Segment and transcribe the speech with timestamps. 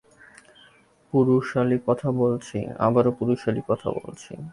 [1.13, 2.57] পুরুষালি কথা বলছি,
[2.79, 4.31] আবারো পুরুষালি কথা বলছি।